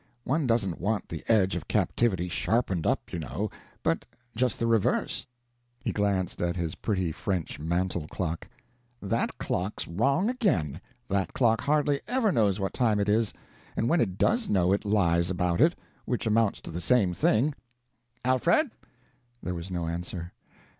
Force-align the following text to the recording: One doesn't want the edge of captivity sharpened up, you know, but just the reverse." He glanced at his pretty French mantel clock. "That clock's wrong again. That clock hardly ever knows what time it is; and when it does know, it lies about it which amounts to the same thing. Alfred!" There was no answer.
One 0.23 0.47
doesn't 0.47 0.81
want 0.81 1.09
the 1.09 1.23
edge 1.27 1.55
of 1.55 1.67
captivity 1.67 2.27
sharpened 2.27 2.87
up, 2.87 3.13
you 3.13 3.19
know, 3.19 3.51
but 3.83 4.03
just 4.35 4.57
the 4.57 4.65
reverse." 4.65 5.27
He 5.83 5.91
glanced 5.91 6.41
at 6.41 6.55
his 6.55 6.73
pretty 6.73 7.11
French 7.11 7.59
mantel 7.59 8.07
clock. 8.07 8.47
"That 8.99 9.37
clock's 9.37 9.87
wrong 9.87 10.27
again. 10.27 10.81
That 11.07 11.33
clock 11.33 11.61
hardly 11.61 12.01
ever 12.07 12.31
knows 12.31 12.59
what 12.59 12.73
time 12.73 12.99
it 12.99 13.09
is; 13.09 13.31
and 13.77 13.87
when 13.87 14.01
it 14.01 14.17
does 14.17 14.49
know, 14.49 14.73
it 14.73 14.85
lies 14.85 15.29
about 15.29 15.61
it 15.61 15.77
which 16.05 16.25
amounts 16.25 16.61
to 16.61 16.71
the 16.71 16.81
same 16.81 17.13
thing. 17.13 17.53
Alfred!" 18.25 18.71
There 19.43 19.53
was 19.53 19.69
no 19.69 19.85
answer. 19.87 20.31